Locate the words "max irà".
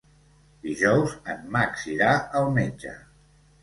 1.59-2.19